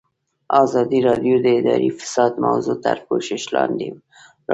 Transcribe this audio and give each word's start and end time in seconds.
ازادي 0.63 0.99
راډیو 1.07 1.35
د 1.41 1.47
اداري 1.59 1.89
فساد 1.99 2.31
موضوع 2.45 2.77
تر 2.85 2.97
پوښښ 3.07 3.43
لاندې 3.55 3.87
راوستې. 3.91 4.29